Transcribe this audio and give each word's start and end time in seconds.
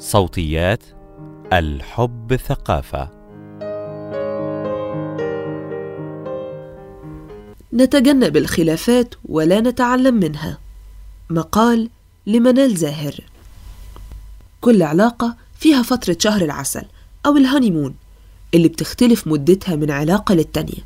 صوتيات 0.00 0.82
الحب 1.52 2.36
ثقافة. 2.48 3.10
نتجنب 7.72 8.36
الخلافات 8.36 9.14
ولا 9.24 9.60
نتعلم 9.60 10.14
منها. 10.14 10.58
مقال 11.30 11.90
لمنال 12.26 12.76
زاهر. 12.76 13.14
كل 14.60 14.82
علاقة 14.82 15.36
فيها 15.58 15.82
فترة 15.82 16.16
شهر 16.20 16.42
العسل 16.42 16.84
أو 17.26 17.36
الهانيمون 17.36 17.94
اللي 18.54 18.68
بتختلف 18.68 19.26
مدتها 19.26 19.76
من 19.76 19.90
علاقة 19.90 20.34
للتانية. 20.34 20.84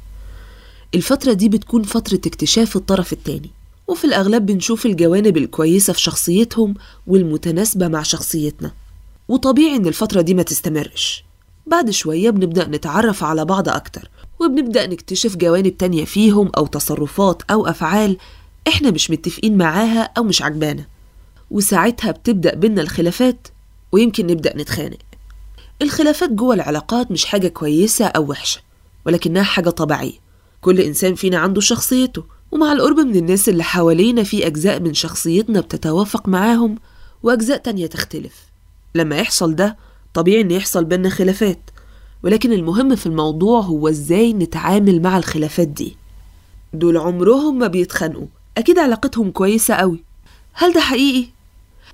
الفترة 0.94 1.32
دي 1.32 1.48
بتكون 1.48 1.82
فترة 1.82 2.20
اكتشاف 2.26 2.76
الطرف 2.76 3.12
التاني 3.12 3.50
وفي 3.88 4.04
الأغلب 4.04 4.46
بنشوف 4.46 4.86
الجوانب 4.86 5.36
الكويسة 5.36 5.92
في 5.92 6.00
شخصيتهم 6.00 6.74
والمتناسبة 7.06 7.88
مع 7.88 8.02
شخصيتنا. 8.02 8.72
وطبيعي 9.32 9.76
إن 9.76 9.86
الفترة 9.86 10.20
دي 10.20 10.34
ما 10.34 10.42
تستمرش. 10.42 11.24
بعد 11.66 11.90
شوية 11.90 12.30
بنبدأ 12.30 12.68
نتعرف 12.68 13.24
على 13.24 13.44
بعض 13.44 13.68
أكتر 13.68 14.10
وبنبدأ 14.40 14.86
نكتشف 14.86 15.36
جوانب 15.36 15.76
تانية 15.76 16.04
فيهم 16.04 16.50
أو 16.56 16.66
تصرفات 16.66 17.42
أو 17.50 17.66
أفعال 17.66 18.16
إحنا 18.68 18.90
مش 18.90 19.10
متفقين 19.10 19.58
معاها 19.58 20.10
أو 20.18 20.22
مش 20.22 20.42
عجبانا 20.42 20.84
وساعتها 21.50 22.10
بتبدأ 22.10 22.54
بينا 22.54 22.82
الخلافات 22.82 23.48
ويمكن 23.92 24.26
نبدأ 24.26 24.56
نتخانق. 24.56 24.98
الخلافات 25.82 26.30
جوه 26.30 26.54
العلاقات 26.54 27.10
مش 27.10 27.24
حاجة 27.24 27.48
كويسة 27.48 28.06
أو 28.06 28.30
وحشة 28.30 28.60
ولكنها 29.06 29.42
حاجة 29.42 29.70
طبيعية. 29.70 30.18
كل 30.60 30.80
إنسان 30.80 31.14
فينا 31.14 31.38
عنده 31.38 31.60
شخصيته 31.60 32.24
ومع 32.50 32.72
القرب 32.72 33.00
من 33.00 33.16
الناس 33.16 33.48
اللي 33.48 33.62
حوالينا 33.62 34.22
في 34.22 34.46
أجزاء 34.46 34.80
من 34.80 34.94
شخصيتنا 34.94 35.60
بتتوافق 35.60 36.28
معاهم 36.28 36.78
وأجزاء 37.22 37.58
تانية 37.58 37.86
تختلف. 37.86 38.51
لما 38.94 39.16
يحصل 39.16 39.54
ده 39.54 39.76
طبيعي 40.14 40.40
إن 40.40 40.50
يحصل 40.50 40.84
بينا 40.84 41.08
خلافات. 41.08 41.70
ولكن 42.22 42.52
المهم 42.52 42.96
في 42.96 43.06
الموضوع 43.06 43.60
هو 43.60 43.88
إزاي 43.88 44.32
نتعامل 44.32 45.02
مع 45.02 45.18
الخلافات 45.18 45.68
دي. 45.68 45.96
دول 46.72 46.96
عمرهم 46.96 47.58
ما 47.58 47.66
بيتخانقوا. 47.66 48.26
أكيد 48.58 48.78
علاقتهم 48.78 49.30
كويسة 49.30 49.74
قوي 49.74 50.04
هل 50.52 50.72
ده 50.72 50.80
حقيقي؟ 50.80 51.28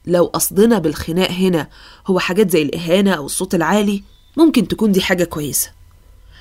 لو 0.07 0.25
قصدنا 0.25 0.79
بالخناق 0.79 1.31
هنا 1.31 1.69
هو 2.07 2.19
حاجات 2.19 2.51
زي 2.51 2.63
الإهانة 2.63 3.13
أو 3.13 3.27
الصوت 3.27 3.55
العالي 3.55 4.03
ممكن 4.37 4.69
تكون 4.69 4.93
دي 4.93 5.01
حاجة 5.01 5.25
كويسة. 5.25 5.71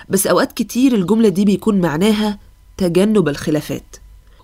بس 0.10 0.28
أوقات 0.28 0.52
كتير 0.52 0.96
الجملة 0.96 1.30
دي 1.30 1.46
بيكون 1.46 1.82
معناها 1.82 2.40
تجنب 2.78 3.30
الخلافات. 3.30 3.96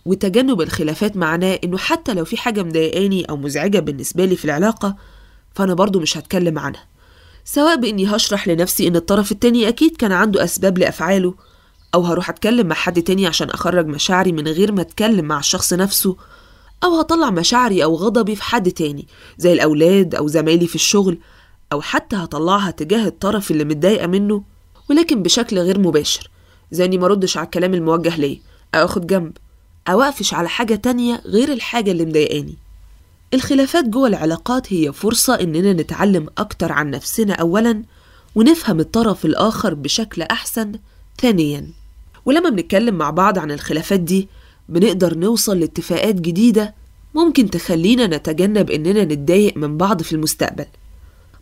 وتجنب 0.06 0.62
الخلافات 0.62 1.18
معناه 1.18 1.60
إنه 1.64 1.78
حتى 1.78 2.14
لو 2.14 2.26
في 2.26 2.38
حاجة 2.38 2.64
مضايقاني 2.64 3.26
أو 3.26 3.38
مزعجة 3.38 3.80
بالنسبة 3.80 4.26
لي 4.26 4.36
في 4.36 4.46
العلاقة 4.46 4.96
فأنا 5.54 5.74
برضو 5.74 6.00
مش 6.00 6.18
هتكلم 6.18 6.60
عنها. 6.60 6.84
سواء 7.46 7.76
بإني 7.76 8.16
هشرح 8.16 8.48
لنفسي 8.48 8.88
إن 8.88 8.96
الطرف 8.96 9.32
التاني 9.32 9.68
أكيد 9.68 9.98
كان 9.98 10.12
عنده 10.12 10.44
أسباب 10.44 10.78
لأفعاله 10.78 11.34
أو 11.96 12.02
هروح 12.02 12.30
أتكلم 12.30 12.68
مع 12.68 12.76
حد 12.76 13.02
تاني 13.02 13.28
عشان 13.28 13.50
أخرج 13.50 13.88
مشاعري 13.88 14.32
من 14.32 14.48
غير 14.48 14.72
ما 14.72 14.82
أتكلم 14.82 15.26
مع 15.26 15.40
الشخص 15.40 15.74
نفسه 15.74 16.16
أو 16.84 17.00
هطلع 17.00 17.30
مشاعري 17.30 17.84
أو 17.84 17.96
غضبي 17.96 18.36
في 18.36 18.44
حد 18.44 18.72
تاني 18.72 19.08
زي 19.38 19.54
الأولاد 19.54 20.16
أو 20.16 20.28
زمايلي 20.28 20.68
في 20.68 20.76
الشغل 20.76 21.18
أو 21.74 21.82
حتى 21.82 22.16
هطلعها 22.16 22.72
تجاه 22.72 23.08
الطرف 23.08 23.52
اللي 23.52 23.64
متضايقة 23.64 24.08
منه 24.08 24.44
ولكن 24.90 25.24
بشكل 25.24 25.60
غير 25.60 25.80
مباشر 25.80 26.30
زي 26.72 26.86
إني 26.86 26.98
مردش 26.98 27.38
على 27.38 27.46
الكلام 27.46 27.74
الموجه 27.74 28.18
ليا 28.18 28.40
أو 28.76 28.86
أخد 28.86 29.08
جنب 29.08 29.38
أو 29.88 30.02
أقفش 30.02 30.34
على 30.34 30.50
حاجة 30.50 30.76
تانية 30.76 31.22
غير 31.26 31.54
الحاجة 31.54 31.92
اللي 31.92 32.06
مضايقاني. 32.06 32.58
الخلافات 33.34 33.86
جوه 33.86 34.08
العلاقات 34.08 34.74
هي 34.74 34.94
فرصة 34.94 35.36
إننا 35.36 35.74
نتعلم 35.74 36.28
أكتر 36.38 36.72
عن 36.72 36.90
نفسنا 36.92 37.34
أولا 37.34 37.84
ونفهم 38.36 38.80
الطرف 38.80 39.26
الآخر 39.26 39.74
بشكل 39.74 40.22
أحسن 40.22 40.72
ثانيا. 41.22 41.68
ولما 42.26 42.50
بنتكلم 42.50 42.96
مع 42.96 43.10
بعض 43.10 43.40
عن 43.40 43.52
الخلافات 43.52 44.00
دي 44.00 44.28
بنقدر 44.70 45.18
نوصل 45.18 45.60
لاتفاقات 45.60 46.16
جديدة 46.16 46.76
ممكن 47.16 47.50
تخلينا 47.50 48.08
نتجنب 48.08 48.72
إننا 48.72 49.04
نتضايق 49.04 49.58
من 49.58 49.78
بعض 49.78 50.02
في 50.02 50.14
المستقبل. 50.14 50.66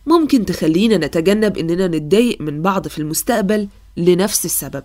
ممكن 0.06 0.44
تخلينا 0.44 0.96
نتجنب 0.96 1.58
إننا 1.58 1.86
نتضايق 1.86 2.40
من 2.40 2.62
بعض 2.62 2.88
في 2.88 2.98
المستقبل 2.98 3.68
لنفس 3.96 4.44
السبب. 4.44 4.84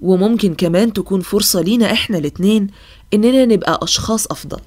وممكن 0.00 0.54
كمان 0.54 0.92
تكون 0.92 1.20
فرصة 1.20 1.60
لينا 1.60 1.92
إحنا 1.92 2.18
الاتنين 2.18 2.66
إننا 3.14 3.44
نبقى 3.44 3.78
أشخاص 3.82 4.26
أفضل. 4.26 4.60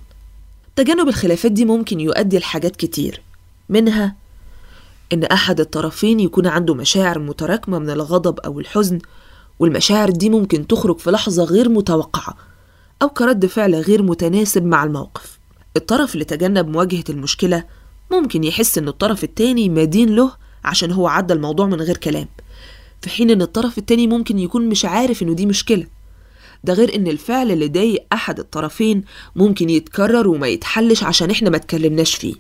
تجنب 0.76 1.08
الخلافات 1.08 1.52
دي 1.52 1.66
ممكن 1.66 2.00
يؤدي 2.00 2.40
لحاجات 2.40 2.76
كتير 2.76 3.22
منها 3.70 4.16
إن 5.14 5.24
أحد 5.24 5.60
الطرفين 5.60 6.20
يكون 6.20 6.48
عنده 6.48 6.74
مشاعر 6.74 7.20
متراكمة 7.20 7.80
من 7.80 7.90
الغضب 7.90 8.40
أو 8.40 8.60
الحزن 8.60 9.00
والمشاعر 9.60 10.10
دي 10.10 10.30
ممكن 10.30 10.68
تخرج 10.68 10.98
في 11.00 11.12
لحظة 11.12 11.44
غير 11.44 11.70
متوقعة 11.70 12.36
أو 13.02 13.10
كرد 13.10 13.46
فعل 13.46 13.76
غير 13.76 14.04
متناسب 14.04 14.66
مع 14.66 14.84
الموقف. 14.84 15.40
الطرف 15.78 16.14
اللي 16.14 16.26
تجنب 16.26 16.68
مواجهة 16.68 17.04
المشكلة 17.10 17.64
ممكن 18.12 18.44
يحس 18.44 18.78
إن 18.78 18.88
الطرف 18.88 19.24
التاني 19.24 19.70
مدين 19.70 20.16
له 20.16 20.32
عشان 20.64 20.92
هو 20.92 21.08
عدى 21.08 21.34
الموضوع 21.34 21.66
من 21.66 21.82
غير 21.82 21.98
كلام 21.98 22.28
في 23.02 23.10
حين 23.10 23.30
إن 23.30 23.42
الطرف 23.42 23.78
التاني 23.78 24.08
ممكن 24.08 24.40
يكون 24.40 24.70
مش 24.70 24.86
عارف 24.86 25.24
إنه 25.24 25.34
دي 25.34 25.46
مشكلة. 25.46 25.86
ده 26.64 26.74
غير 26.74 26.96
إن 26.96 27.08
الفعل 27.08 27.52
اللي 27.52 27.68
ضايق 27.68 28.06
أحد 28.14 28.40
الطرفين 28.40 29.04
ممكن 29.36 29.70
يتكرر 29.70 30.28
وما 30.28 30.48
يتحلش 30.48 31.04
عشان 31.04 31.32
إحنا 31.32 31.50
ما 31.50 31.58
اتكلمناش 31.58 32.16
فيه. 32.16 32.34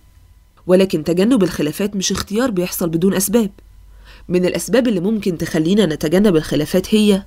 ولكن 0.67 1.03
تجنب 1.03 1.43
الخلافات 1.43 1.95
مش 1.95 2.11
اختيار 2.11 2.51
بيحصل 2.51 2.89
بدون 2.89 3.13
أسباب. 3.13 3.51
من 4.29 4.45
الأسباب 4.45 4.87
اللي 4.87 4.99
ممكن 4.99 5.37
تخلينا 5.37 5.85
نتجنب 5.85 6.35
الخلافات 6.35 6.95
هي 6.95 7.23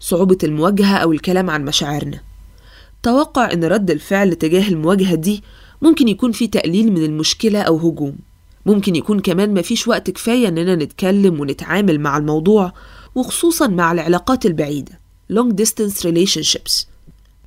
صعوبة 0.00 0.38
المواجهة 0.44 0.96
أو 0.96 1.12
الكلام 1.12 1.50
عن 1.50 1.64
مشاعرنا. 1.64 2.20
توقع 3.02 3.52
إن 3.52 3.64
رد 3.64 3.90
الفعل 3.90 4.34
تجاه 4.34 4.68
المواجهة 4.68 5.14
دي 5.14 5.42
ممكن 5.82 6.08
يكون 6.08 6.32
في 6.32 6.46
تقليل 6.46 6.92
من 6.92 7.04
المشكلة 7.04 7.62
أو 7.62 7.76
هجوم. 7.76 8.16
ممكن 8.66 8.96
يكون 8.96 9.20
كمان 9.20 9.54
مفيش 9.54 9.88
وقت 9.88 10.10
كفاية 10.10 10.48
إننا 10.48 10.74
نتكلم 10.74 11.40
ونتعامل 11.40 12.00
مع 12.00 12.16
الموضوع 12.16 12.72
وخصوصا 13.14 13.66
مع 13.66 13.92
العلاقات 13.92 14.46
البعيدة. 14.46 15.01
Long 15.32 15.52
distance 15.62 16.02
relationships. 16.02 16.86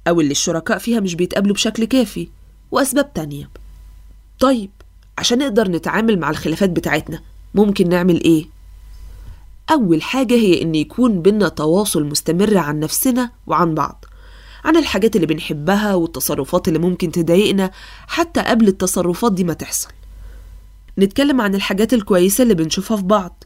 أو 0.08 0.22
اللي 0.22 0.32
الشركاء 0.32 0.78
فيها 0.78 1.00
مش 1.00 1.16
بيتقابلوا 1.16 1.54
بشكل 1.56 1.86
كافي 1.86 2.28
وأسباب 2.72 3.14
تانية. 3.14 3.50
طيب 4.40 4.70
عشان 5.18 5.38
نقدر 5.40 5.72
نتعامل 5.72 6.20
مع 6.20 6.30
الخلافات 6.30 6.70
بتاعتنا 6.70 7.22
ممكن 7.56 7.90
نعمل 7.90 8.24
إيه؟ 8.24 8.46
أول 9.72 10.02
حاجة 10.02 10.34
هي 10.34 10.62
إن 10.62 10.76
يكون 10.76 11.22
بينا 11.22 11.48
تواصل 11.50 12.04
مستمر 12.04 12.58
عن 12.58 12.80
نفسنا 12.80 13.32
وعن 13.48 13.76
بعض 13.76 14.06
عن 14.66 14.78
الحاجات 14.78 15.16
اللي 15.16 15.28
بنحبها 15.28 15.96
والتصرفات 15.96 16.68
اللي 16.68 16.80
ممكن 16.80 17.12
تضايقنا 17.12 17.72
حتى 18.08 18.42
قبل 18.42 18.68
التصرفات 18.68 19.34
دي 19.34 19.44
ما 19.44 19.54
تحصل. 19.54 19.90
نتكلم 21.00 21.42
عن 21.42 21.56
الحاجات 21.56 21.94
الكويسة 21.94 22.42
اللي 22.42 22.54
بنشوفها 22.54 22.98
في 22.98 23.04
بعض 23.04 23.44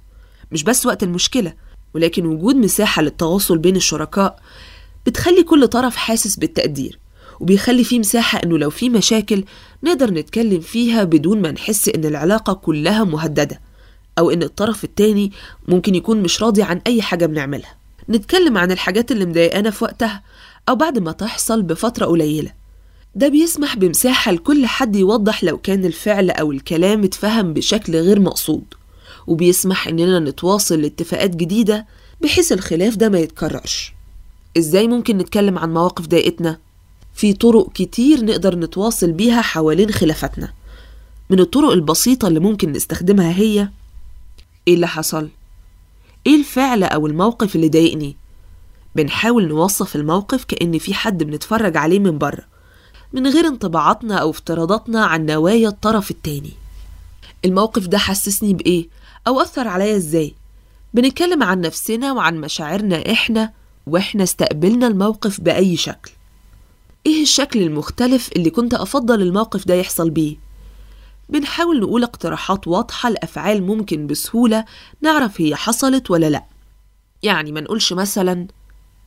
مش 0.52 0.64
بس 0.64 0.86
وقت 0.86 1.04
المشكلة. 1.04 1.54
ولكن 1.94 2.26
وجود 2.26 2.56
مساحة 2.56 3.02
للتواصل 3.02 3.58
بين 3.58 3.76
الشركاء 3.76 4.40
بتخلي 5.06 5.44
كل 5.44 5.68
طرف 5.68 5.96
حاسس 5.96 6.36
بالتقدير 6.36 7.00
وبيخلي 7.40 7.84
فيه 7.84 8.00
مساحة 8.00 8.42
إنه 8.44 8.58
لو 8.58 8.70
في 8.70 8.90
مشاكل 8.90 9.44
نقدر 9.84 10.12
نتكلم 10.12 10.60
فيها 10.60 11.04
بدون 11.04 11.42
ما 11.42 11.52
نحس 11.52 11.90
إن 11.90 12.06
العلاقة 12.06 12.54
كلها 12.54 13.04
مهددة 13.04 13.62
أو 14.20 14.32
إن 14.32 14.44
الطرف 14.44 14.84
التاني 14.84 15.32
ممكن 15.68 15.96
يكون 15.96 16.22
مش 16.22 16.44
راضي 16.44 16.64
عن 16.64 16.82
أي 16.88 17.02
حاجة 17.02 17.26
بنعملها. 17.26 17.76
نتكلم 18.10 18.58
عن 18.58 18.72
الحاجات 18.72 19.12
اللي 19.12 19.26
مضايقانا 19.26 19.70
في 19.70 19.84
وقتها 19.84 20.24
أو 20.70 20.76
بعد 20.76 21.00
ما 21.00 21.12
تحصل 21.12 21.62
بفترة 21.62 22.06
قليلة. 22.06 22.52
ده 23.16 23.28
بيسمح 23.28 23.76
بمساحة 23.76 24.32
لكل 24.32 24.66
حد 24.66 24.96
يوضح 24.96 25.44
لو 25.44 25.58
كان 25.58 25.86
الفعل 25.86 26.30
أو 26.30 26.52
الكلام 26.52 27.04
اتفهم 27.04 27.54
بشكل 27.54 27.96
غير 27.96 28.20
مقصود. 28.20 28.64
وبيسمح 29.30 29.88
إننا 29.88 30.20
نتواصل 30.20 30.82
لاتفاقات 30.82 31.36
جديدة 31.36 31.86
بحيث 32.22 32.52
الخلاف 32.52 32.96
ده 32.96 33.10
ما 33.10 33.20
يتكررش 33.20 33.94
إزاي 34.58 34.88
ممكن 34.88 35.18
نتكلم 35.18 35.58
عن 35.58 35.74
مواقف 35.74 36.08
ضايقتنا؟ 36.08 36.58
في 37.14 37.34
طرق 37.34 37.72
كتير 37.72 38.26
نقدر 38.26 38.56
نتواصل 38.56 39.12
بيها 39.12 39.42
حوالين 39.42 39.92
خلافاتنا 39.92 40.54
من 41.30 41.40
الطرق 41.40 41.72
البسيطة 41.72 42.28
اللي 42.28 42.40
ممكن 42.40 42.72
نستخدمها 42.72 43.32
هي 43.32 43.70
إيه 44.68 44.74
اللي 44.74 44.88
حصل؟ 44.88 45.30
إيه 46.28 46.36
الفعل 46.36 46.84
أو 46.84 47.08
الموقف 47.08 47.56
اللي 47.56 47.70
ضايقني؟ 47.70 48.16
بنحاول 48.96 49.48
نوصف 49.48 49.96
الموقف 49.96 50.44
كأن 50.44 50.78
في 50.78 50.94
حد 50.94 51.24
بنتفرج 51.24 51.78
عليه 51.78 52.00
من 52.00 52.18
بره 52.18 52.44
من 53.14 53.28
غير 53.28 53.48
انطباعاتنا 53.48 54.16
أو 54.16 54.30
افتراضاتنا 54.30 55.06
عن 55.06 55.26
نوايا 55.26 55.68
الطرف 55.68 56.12
التاني 56.12 56.54
الموقف 57.46 57.88
ده 57.88 57.98
حسسني 57.98 58.54
بإيه؟ 58.54 58.88
أو 59.28 59.42
أثر 59.42 59.68
عليا 59.68 59.96
إزاي؟ 59.96 60.36
بنتكلم 60.94 61.44
عن 61.44 61.62
نفسنا 61.62 62.14
وعن 62.14 62.38
مشاعرنا 62.42 63.12
إحنا 63.12 63.54
وإحنا 63.88 64.24
استقبلنا 64.24 64.88
الموقف 64.88 65.42
بأي 65.42 65.78
شكل 65.78 66.12
إيه 67.06 67.22
الشكل 67.22 67.62
المختلف 67.62 68.30
اللي 68.36 68.50
كنت 68.50 68.74
أفضل 68.74 69.22
الموقف 69.22 69.68
ده 69.68 69.74
يحصل 69.76 70.10
بيه؟ 70.10 70.38
بنحاول 71.30 71.80
نقول 71.80 72.04
اقتراحات 72.04 72.68
واضحة 72.68 73.10
لأفعال 73.10 73.64
ممكن 73.64 74.08
بسهولة 74.08 74.66
نعرف 75.02 75.42
هي 75.42 75.56
حصلت 75.56 76.12
ولا 76.12 76.30
لأ 76.30 76.44
يعني 77.24 77.52
ما 77.52 77.62
نقولش 77.62 77.94
مثلا 77.94 78.48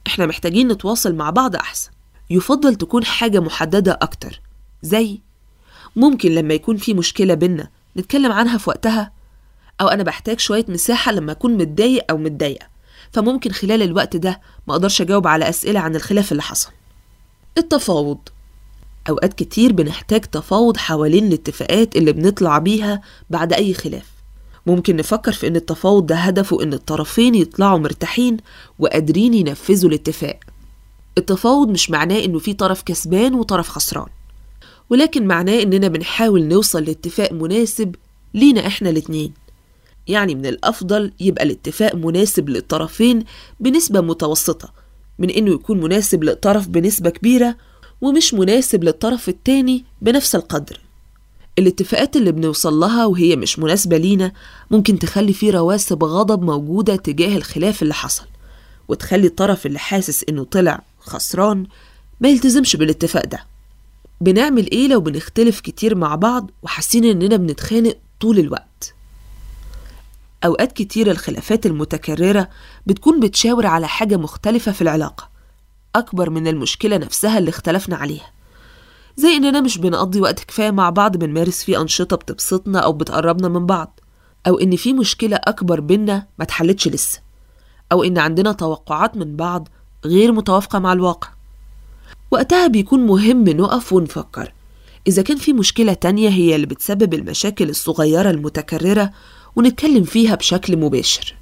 إحنا 0.06 0.26
محتاجين 0.26 0.68
نتواصل 0.68 1.14
مع 1.14 1.30
بعض 1.30 1.56
أحسن 1.56 1.90
يفضل 2.30 2.74
تكون 2.74 3.04
حاجة 3.04 3.40
محددة 3.40 3.98
أكتر 4.02 4.40
زي 4.82 5.20
ممكن 5.96 6.34
لما 6.34 6.54
يكون 6.54 6.76
في 6.76 6.94
مشكلة 6.94 7.34
بينا 7.34 7.68
نتكلم 7.96 8.32
عنها 8.32 8.58
في 8.58 8.70
وقتها 8.70 9.12
أو 9.80 9.88
أنا 9.88 10.02
بحتاج 10.02 10.40
شوية 10.40 10.64
مساحة 10.68 11.12
لما 11.12 11.32
أكون 11.32 11.56
متضايق 11.56 12.04
أو 12.10 12.16
متضايقة. 12.18 12.66
فممكن 13.12 13.50
خلال 13.52 13.82
الوقت 13.82 14.16
ده 14.16 14.40
ما 14.68 14.74
أقدرش 14.74 15.00
أجاوب 15.00 15.26
على 15.26 15.48
أسئلة 15.48 15.80
عن 15.80 15.96
الخلاف 15.96 16.32
اللي 16.32 16.42
حصل. 16.42 16.70
التفاوض. 17.58 18.18
أوقات 19.08 19.34
كتير 19.34 19.72
بنحتاج 19.72 20.20
تفاوض 20.20 20.76
حوالين 20.76 21.26
الاتفاقات 21.26 21.96
اللي 21.96 22.12
بنطلع 22.12 22.58
بيها 22.58 23.00
بعد 23.30 23.52
أي 23.52 23.74
خلاف. 23.74 24.06
ممكن 24.66 24.96
نفكر 24.96 25.32
في 25.32 25.46
إن 25.46 25.56
التفاوض 25.56 26.06
ده 26.06 26.16
هدفه 26.16 26.62
إن 26.62 26.72
الطرفين 26.72 27.34
يطلعوا 27.34 27.78
مرتاحين 27.78 28.36
وقادرين 28.78 29.34
ينفذوا 29.34 29.90
الاتفاق. 29.90 30.38
التفاوض 31.18 31.68
مش 31.68 31.90
معناه 31.90 32.24
إنه 32.24 32.38
في 32.38 32.54
طرف 32.54 32.82
كسبان 32.82 33.34
وطرف 33.34 33.68
خسران 33.68 34.06
ولكن 34.90 35.26
معناه 35.26 35.62
إننا 35.62 35.88
بنحاول 35.88 36.44
نوصل 36.44 36.84
لاتفاق 36.84 37.32
مناسب 37.32 37.94
لينا 38.34 38.66
إحنا 38.66 38.90
الاتنين. 38.90 39.32
يعني 40.08 40.34
من 40.34 40.46
الأفضل 40.46 41.12
يبقى 41.20 41.44
الاتفاق 41.44 41.94
مناسب 41.94 42.48
للطرفين 42.48 43.24
بنسبة 43.60 44.00
متوسطة 44.00 44.72
من 45.18 45.30
إنه 45.30 45.50
يكون 45.50 45.80
مناسب 45.80 46.24
لطرف 46.24 46.68
بنسبة 46.68 47.10
كبيرة 47.10 47.56
ومش 48.00 48.34
مناسب 48.34 48.84
للطرف 48.84 49.28
التاني 49.28 49.84
بنفس 50.02 50.34
القدر. 50.34 50.80
الاتفاقات 51.58 52.16
اللي 52.16 52.32
بنوصل 52.32 52.74
لها 52.74 53.06
وهي 53.06 53.36
مش 53.36 53.58
مناسبة 53.58 53.96
لينا 53.96 54.32
ممكن 54.70 54.98
تخلي 54.98 55.32
فيه 55.32 55.50
رواسب 55.50 56.04
غضب 56.04 56.42
موجودة 56.42 56.96
تجاه 56.96 57.36
الخلاف 57.36 57.82
اللي 57.82 57.94
حصل 57.94 58.24
وتخلي 58.88 59.26
الطرف 59.26 59.66
اللي 59.66 59.78
حاسس 59.78 60.24
إنه 60.28 60.44
طلع 60.44 60.82
خسران 61.00 61.66
ما 62.20 62.28
يلتزمش 62.28 62.76
بالاتفاق 62.76 63.26
ده. 63.26 63.44
بنعمل 64.20 64.70
إيه 64.70 64.88
لو 64.88 65.00
بنختلف 65.00 65.60
كتير 65.60 65.94
مع 65.94 66.14
بعض 66.14 66.50
وحاسين 66.62 67.04
إننا 67.04 67.36
بنتخانق 67.36 67.96
طول 68.20 68.38
الوقت؟ 68.38 68.94
أوقات 70.44 70.72
كتير 70.72 71.10
الخلافات 71.10 71.66
المتكررة 71.66 72.48
بتكون 72.86 73.20
بتشاور 73.20 73.66
على 73.66 73.88
حاجة 73.88 74.16
مختلفة 74.16 74.72
في 74.72 74.82
العلاقة 74.82 75.28
أكبر 75.96 76.30
من 76.30 76.46
المشكلة 76.46 76.96
نفسها 76.96 77.38
اللي 77.38 77.48
اختلفنا 77.48 77.96
عليها. 77.96 78.32
زي 79.16 79.36
إننا 79.36 79.60
مش 79.60 79.78
بنقضي 79.78 80.20
وقت 80.20 80.44
كفاية 80.44 80.70
مع 80.70 80.90
بعض 80.90 81.16
بنمارس 81.16 81.64
فيه 81.64 81.80
أنشطة 81.80 82.16
بتبسطنا 82.16 82.78
أو 82.78 82.92
بتقربنا 82.92 83.48
من 83.48 83.66
بعض 83.66 84.00
أو 84.46 84.58
إن 84.58 84.76
في 84.76 84.92
مشكلة 84.92 85.36
أكبر 85.44 85.80
بينا 85.80 86.26
ما 86.38 86.44
اتحلتش 86.44 86.88
لسه 86.88 87.20
أو 87.92 88.04
إن 88.04 88.18
عندنا 88.18 88.52
توقعات 88.52 89.16
من 89.16 89.36
بعض 89.36 89.68
غير 90.04 90.32
متوافقة 90.32 90.78
مع 90.78 90.92
الواقع. 90.92 91.28
وقتها 92.30 92.66
بيكون 92.66 93.06
مهم 93.06 93.48
نقف 93.48 93.92
ونفكر 93.92 94.52
إذا 95.06 95.22
كان 95.22 95.36
في 95.36 95.52
مشكلة 95.52 95.92
تانية 95.92 96.28
هي 96.28 96.54
اللي 96.54 96.66
بتسبب 96.66 97.14
المشاكل 97.14 97.70
الصغيرة 97.70 98.30
المتكررة 98.30 99.10
ونتكلم 99.56 100.04
فيها 100.04 100.34
بشكل 100.34 100.76
مباشر. 100.76 101.34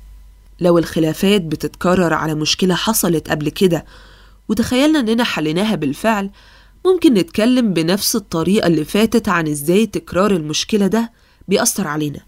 لو 0.60 0.78
الخلافات 0.78 1.42
بتتكرر 1.42 2.14
على 2.14 2.34
مشكلة 2.34 2.74
حصلت 2.74 3.30
قبل 3.30 3.48
كده 3.48 3.84
وتخيلنا 4.48 5.00
إننا 5.00 5.24
حليناها 5.24 5.74
بالفعل 5.74 6.30
ممكن 6.86 7.14
نتكلم 7.14 7.72
بنفس 7.74 8.16
الطريقة 8.16 8.66
اللي 8.66 8.84
فاتت 8.84 9.28
عن 9.28 9.48
إزاي 9.48 9.86
تكرار 9.86 10.30
المشكلة 10.30 10.86
ده 10.86 11.12
بيأثر 11.48 11.86
علينا. 11.86 12.20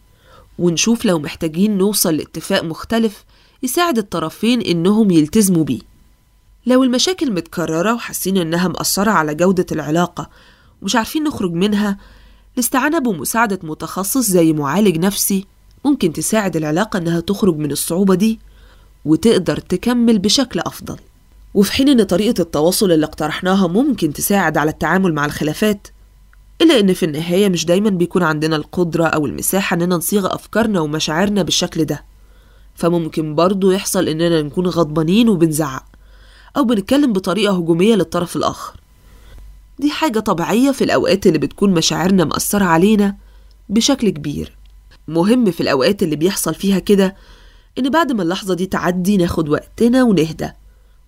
ونشوف 0.59 1.05
لو 1.05 1.19
محتاجين 1.19 1.79
نوصل 1.79 2.17
لاتفاق 2.17 2.65
مختلف 2.65 3.25
يساعد 3.63 3.99
الطرفين 3.99 4.61
إنهم 4.61 5.11
يلتزموا 5.11 5.65
بيه. 5.65 5.81
لو 6.67 6.83
المشاكل 6.85 7.33
متكررة 7.33 7.95
وحاسين 7.95 8.37
إنها 8.37 8.69
مأثرة 8.69 9.11
على 9.11 9.35
جودة 9.35 9.67
العلاقة 9.73 10.31
ومش 10.83 10.97
عارفين 10.97 11.25
نخرج 11.25 11.53
منها 11.53 11.99
الاستعانة 12.55 12.99
بمساعدة 12.99 13.59
متخصص 13.63 14.19
زي 14.27 14.53
معالج 14.53 14.99
نفسي 14.99 15.47
ممكن 15.85 16.13
تساعد 16.13 16.57
العلاقة 16.57 16.97
إنها 16.99 17.21
تخرج 17.21 17.57
من 17.57 17.73
الصعوبة 17.73 18.15
دي 18.15 18.41
وتقدر 19.05 19.57
تكمل 19.57 20.19
بشكل 20.19 20.61
أفضل. 20.61 20.97
وفي 21.55 21.73
حين 21.73 21.89
إن 21.89 22.03
طريقة 22.03 22.43
التواصل 22.43 22.93
اللي 22.93 23.07
اقترحناها 23.07 23.67
ممكن 23.67 24.13
تساعد 24.13 24.57
على 24.57 24.71
التعامل 24.71 25.15
مع 25.15 25.25
الخلافات 25.25 25.89
إلا 26.63 26.81
إن 26.81 26.93
في 26.95 27.05
النهاية 27.05 27.49
مش 27.49 27.65
دايما 27.67 27.91
بيكون 27.91 28.23
عندنا 28.23 28.57
القدرة 28.57 29.05
أو 29.07 29.27
المساحة 29.27 29.75
إننا 29.75 29.97
نصيغ 29.97 30.35
أفكارنا 30.35 30.81
ومشاعرنا 30.81 31.43
بالشكل 31.43 31.85
ده. 31.85 32.05
فممكن 32.75 33.35
برضه 33.35 33.73
يحصل 33.73 34.09
إننا 34.09 34.43
نكون 34.43 34.67
غضبانين 34.67 35.29
وبنزعق 35.29 35.85
أو 36.57 36.65
بنتكلم 36.65 37.13
بطريقة 37.13 37.57
هجومية 37.57 37.95
للطرف 37.95 38.37
الآخر. 38.37 38.81
دي 39.79 39.91
حاجة 39.91 40.19
طبيعية 40.21 40.71
في 40.71 40.85
الأوقات 40.85 41.27
اللي 41.27 41.39
بتكون 41.39 41.75
مشاعرنا 41.75 42.25
مأثرة 42.25 42.65
علينا 42.65 43.17
بشكل 43.69 44.09
كبير. 44.11 44.53
مهم 45.09 45.51
في 45.51 45.61
الأوقات 45.61 46.03
اللي 46.03 46.17
بيحصل 46.17 46.55
فيها 46.55 46.79
كده 46.79 47.17
إن 47.79 47.91
بعد 47.91 48.13
ما 48.13 48.23
اللحظة 48.23 48.55
دي 48.55 48.67
تعدي 48.67 49.17
ناخد 49.17 49.49
وقتنا 49.49 50.03
ونهدى 50.03 50.49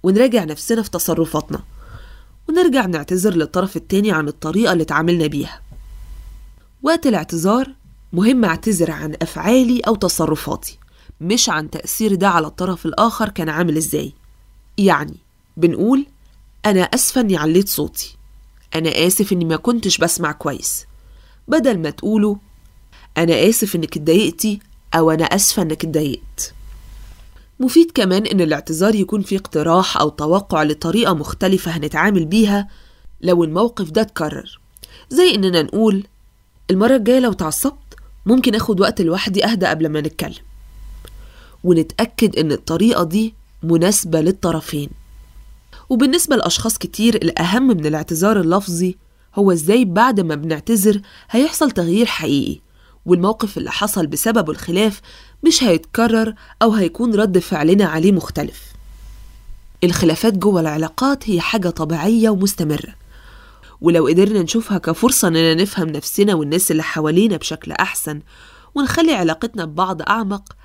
ونراجع 0.03 0.45
نفسنا 0.45 0.83
في 0.83 0.91
تصرفاتنا 0.91 1.61
ونرجع 2.49 2.87
نعتذر 2.87 3.35
للطرف 3.35 3.77
التاني 3.77 4.13
عن 4.13 4.29
الطريقة 4.29 4.73
اللي 4.73 4.83
اتعاملنا 4.83 5.27
بيها. 5.27 5.61
وقت 6.83 7.07
الاعتذار 7.07 7.71
مهم 8.13 8.45
أعتذر 8.45 8.91
عن 8.91 9.17
أفعالي 9.23 9.81
أو 9.81 9.95
تصرفاتي 9.95 10.79
مش 11.21 11.49
عن 11.49 11.71
تأثير 11.71 12.15
ده 12.15 12.29
على 12.29 12.47
الطرف 12.47 12.87
الآخر 12.87 13.29
كان 13.29 13.49
عامل 13.49 13.77
إزاي. 13.77 14.13
يعني 14.79 15.17
بنقول 15.57 16.07
أنا 16.67 16.83
أسفة 16.83 17.21
إني 17.21 17.37
عليت 17.37 17.69
صوتي 17.69 18.17
أنا 18.75 19.07
آسف 19.07 19.33
إني 19.33 19.45
ما 19.45 19.57
كنتش 19.57 19.99
بسمع 19.99 20.33
كويس 20.33 20.87
بدل 21.49 21.79
ما 21.79 21.91
تقولوا 21.91 22.37
أنا 23.19 23.49
آسف 23.49 23.77
إنك 23.77 23.97
اتضايقتي 23.97 24.61
أو 24.95 25.11
أنا 25.11 25.25
آسفة 25.25 25.63
إنك 25.63 25.85
اتضايقت. 25.85 26.55
مفيد 27.61 27.91
كمان 27.95 28.27
إن 28.27 28.41
الاعتذار 28.41 28.95
يكون 28.95 29.23
فيه 29.23 29.37
اقتراح 29.37 29.97
أو 29.97 30.09
توقع 30.09 30.63
لطريقة 30.63 31.15
مختلفة 31.15 31.71
هنتعامل 31.71 32.25
بيها 32.25 32.69
لو 33.21 33.45
الموقف 33.45 33.91
ده 33.91 34.01
اتكرر. 34.01 34.61
زي 35.11 35.35
إننا 35.35 35.63
نقول 35.63 36.07
المرة 36.71 36.97
الجاية 36.97 37.19
لو 37.19 37.33
اتعصبت 37.33 37.95
ممكن 38.27 38.55
آخد 38.55 38.81
وقت 38.81 39.01
لوحدي 39.01 39.45
أهدى 39.45 39.67
قبل 39.67 39.89
ما 39.89 40.01
نتكلم. 40.01 40.35
ونتأكد 41.65 42.37
إن 42.39 42.53
الطريقة 42.53 43.05
دي 43.05 43.35
مناسبة 43.63 44.21
للطرفين. 44.21 44.91
وبالنسبة 45.89 46.37
لأشخاص 46.37 46.79
كتير 46.79 47.15
الأهم 47.15 47.67
من 47.67 47.87
الاعتذار 47.87 48.41
اللفظي 48.41 48.97
هو 49.35 49.53
إزاي 49.53 49.85
بعد 49.85 50.21
ما 50.21 50.35
بنعتذر 50.35 51.01
هيحصل 51.31 51.71
تغيير 51.71 52.07
حقيقي. 52.07 52.61
والموقف 53.07 53.59
اللي 53.59 53.71
حصل 53.71 54.07
بسببه 54.07 54.53
الخلاف 54.53 55.01
مش 55.47 55.65
هيتكرر 55.65 56.35
أو 56.63 56.73
هيكون 56.73 57.15
رد 57.15 57.39
فعلنا 57.39 57.85
عليه 57.85 58.13
مختلف. 58.13 58.63
الخلافات 59.85 60.33
جوه 60.35 60.61
العلاقات 60.61 61.31
هي 61.31 61.41
حاجة 61.41 61.69
طبيعية 61.69 62.31
ومستمرة. 62.31 62.95
ولو 63.81 64.07
قدرنا 64.07 64.43
نشوفها 64.43 64.79
كفرصة 64.79 65.29
إننا 65.29 65.55
نفهم 65.55 65.89
نفسنا 65.89 66.35
والناس 66.35 66.71
اللي 66.71 66.83
حوالينا 66.83 67.37
بشكل 67.37 67.73
أحسن 67.73 68.21
ونخلي 68.75 69.15
علاقتنا 69.15 69.65
ببعض 69.65 70.03
أعمق 70.03 70.57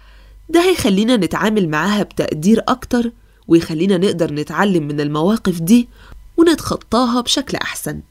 ده 0.49 0.61
هيخلينا 0.61 1.17
نتعامل 1.17 1.69
معاها 1.69 2.03
بتقدير 2.03 2.63
أكتر 2.67 3.11
ويخلينا 3.47 3.97
نقدر 3.97 4.33
نتعلم 4.33 4.87
من 4.87 5.01
المواقف 5.01 5.59
دي 5.61 5.89
ونتخطاها 6.37 7.21
بشكل 7.21 7.57
أحسن. 7.57 8.01